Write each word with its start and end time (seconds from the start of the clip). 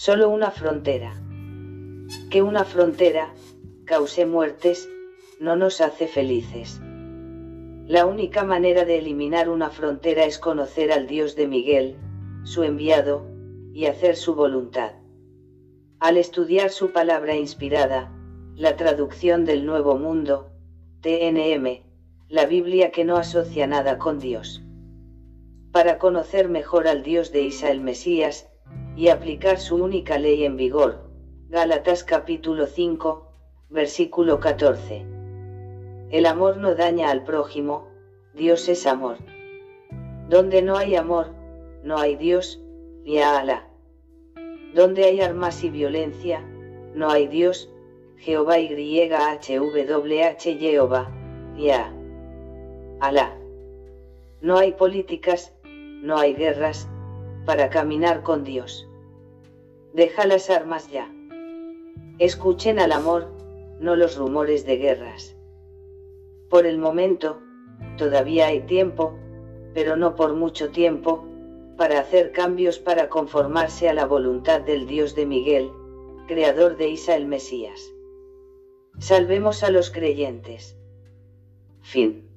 Solo 0.00 0.28
una 0.28 0.52
frontera. 0.52 1.20
Que 2.30 2.40
una 2.40 2.62
frontera, 2.62 3.34
cause 3.84 4.26
muertes, 4.26 4.88
no 5.40 5.56
nos 5.56 5.80
hace 5.80 6.06
felices. 6.06 6.80
La 7.84 8.06
única 8.06 8.44
manera 8.44 8.84
de 8.84 9.00
eliminar 9.00 9.48
una 9.48 9.70
frontera 9.70 10.24
es 10.24 10.38
conocer 10.38 10.92
al 10.92 11.08
Dios 11.08 11.34
de 11.34 11.48
Miguel, 11.48 11.96
su 12.44 12.62
enviado, 12.62 13.26
y 13.72 13.86
hacer 13.86 14.14
su 14.14 14.36
voluntad. 14.36 14.92
Al 15.98 16.16
estudiar 16.16 16.70
su 16.70 16.92
palabra 16.92 17.34
inspirada, 17.34 18.14
la 18.54 18.76
traducción 18.76 19.44
del 19.44 19.66
Nuevo 19.66 19.98
Mundo, 19.98 20.52
TNM, 21.00 21.82
la 22.28 22.46
Biblia 22.46 22.92
que 22.92 23.04
no 23.04 23.16
asocia 23.16 23.66
nada 23.66 23.98
con 23.98 24.20
Dios. 24.20 24.62
Para 25.72 25.98
conocer 25.98 26.48
mejor 26.48 26.86
al 26.86 27.02
Dios 27.02 27.32
de 27.32 27.42
Isa 27.42 27.72
el 27.72 27.80
Mesías, 27.80 28.48
y 28.98 29.10
aplicar 29.10 29.60
su 29.60 29.76
única 29.76 30.18
ley 30.18 30.44
en 30.44 30.56
vigor, 30.56 31.04
Gálatas 31.50 32.02
capítulo 32.02 32.66
5, 32.66 33.30
versículo 33.70 34.40
14. 34.40 35.06
El 36.10 36.26
amor 36.26 36.56
no 36.56 36.74
daña 36.74 37.08
al 37.12 37.22
prójimo, 37.22 37.86
Dios 38.34 38.68
es 38.68 38.88
amor. 38.88 39.18
Donde 40.28 40.62
no 40.62 40.76
hay 40.76 40.96
amor, 40.96 41.28
no 41.84 41.96
hay 41.96 42.16
Dios, 42.16 42.60
ni 43.04 43.20
a 43.20 43.38
Alá. 43.38 43.68
Donde 44.74 45.04
hay 45.04 45.20
armas 45.20 45.62
y 45.62 45.70
violencia, 45.70 46.40
no 46.92 47.08
hay 47.08 47.28
Dios, 47.28 47.70
Jehová 48.16 48.58
y 48.58 48.68
HWH 48.68 50.58
Jehová, 50.58 51.08
ya. 51.56 51.94
Alá. 52.98 53.38
No 54.40 54.58
hay 54.58 54.72
políticas, 54.72 55.54
no 55.62 56.18
hay 56.18 56.34
guerras, 56.34 56.88
para 57.46 57.70
caminar 57.70 58.24
con 58.24 58.42
Dios. 58.42 58.87
Deja 59.92 60.26
las 60.26 60.50
armas 60.50 60.90
ya. 60.90 61.10
Escuchen 62.18 62.78
al 62.78 62.92
amor, 62.92 63.28
no 63.80 63.96
los 63.96 64.16
rumores 64.16 64.66
de 64.66 64.76
guerras. 64.76 65.36
Por 66.50 66.66
el 66.66 66.78
momento, 66.78 67.40
todavía 67.96 68.48
hay 68.48 68.60
tiempo, 68.60 69.14
pero 69.74 69.96
no 69.96 70.14
por 70.14 70.34
mucho 70.34 70.70
tiempo, 70.70 71.24
para 71.76 72.00
hacer 72.00 72.32
cambios 72.32 72.78
para 72.78 73.08
conformarse 73.08 73.88
a 73.88 73.94
la 73.94 74.04
voluntad 74.04 74.60
del 74.60 74.86
Dios 74.86 75.14
de 75.14 75.26
Miguel, 75.26 75.70
creador 76.26 76.76
de 76.76 76.88
Isa 76.88 77.14
el 77.14 77.26
Mesías. 77.26 77.80
Salvemos 78.98 79.62
a 79.62 79.70
los 79.70 79.90
creyentes. 79.90 80.76
Fin. 81.82 82.27